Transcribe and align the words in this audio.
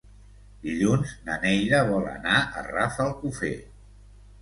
Dilluns 0.63 1.11
na 1.27 1.37
Neida 1.45 1.83
vol 1.91 2.09
anar 2.17 2.43
a 2.43 2.67
Rafelcofer. 2.73 3.57